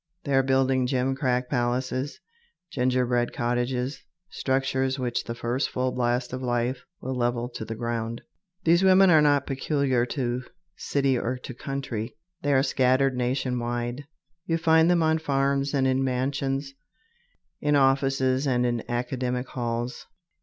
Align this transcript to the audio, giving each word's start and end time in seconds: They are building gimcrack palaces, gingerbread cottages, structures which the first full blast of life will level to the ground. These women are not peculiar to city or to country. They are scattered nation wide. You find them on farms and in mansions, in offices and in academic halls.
They 0.23 0.33
are 0.33 0.41
building 0.41 0.87
gimcrack 0.87 1.47
palaces, 1.47 2.19
gingerbread 2.71 3.33
cottages, 3.33 4.01
structures 4.31 4.97
which 4.97 5.25
the 5.25 5.35
first 5.35 5.69
full 5.69 5.91
blast 5.91 6.33
of 6.33 6.41
life 6.41 6.83
will 7.01 7.13
level 7.15 7.47
to 7.49 7.63
the 7.63 7.75
ground. 7.75 8.23
These 8.63 8.83
women 8.83 9.11
are 9.11 9.21
not 9.21 9.45
peculiar 9.45 10.07
to 10.07 10.41
city 10.75 11.19
or 11.19 11.37
to 11.43 11.53
country. 11.53 12.15
They 12.41 12.51
are 12.53 12.63
scattered 12.63 13.15
nation 13.15 13.59
wide. 13.59 14.05
You 14.47 14.57
find 14.57 14.89
them 14.89 15.03
on 15.03 15.19
farms 15.19 15.71
and 15.71 15.85
in 15.85 16.03
mansions, 16.03 16.73
in 17.59 17.75
offices 17.75 18.47
and 18.47 18.65
in 18.65 18.83
academic 18.89 19.49
halls. 19.49 20.07